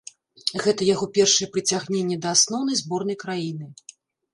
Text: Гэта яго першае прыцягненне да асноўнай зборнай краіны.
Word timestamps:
Гэта 0.63 0.87
яго 0.93 1.05
першае 1.19 1.47
прыцягненне 1.57 2.21
да 2.27 2.35
асноўнай 2.39 2.83
зборнай 2.85 3.17
краіны. 3.27 3.75